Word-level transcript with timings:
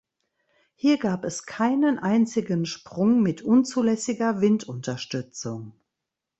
Hier 0.73 0.97
gab 0.97 1.23
es 1.25 1.45
keinen 1.45 1.99
einzigen 1.99 2.65
Sprung 2.65 3.21
mit 3.21 3.43
unzulässiger 3.43 4.41
Windunterstützung. 4.41 5.73